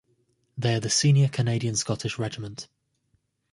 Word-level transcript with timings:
They 0.57 0.73
are 0.73 0.79
the 0.79 0.89
Senior 0.89 1.27
Canadian-Scottish 1.27 2.17
Regiment. 2.17 2.67